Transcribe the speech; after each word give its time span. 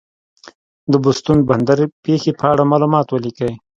د 0.91 0.93
بوستون 1.03 1.37
بندر 1.49 1.79
پېښې 2.05 2.31
په 2.39 2.45
اړه 2.53 2.63
معلومات 2.71 3.07
ولیکئ. 3.09 3.53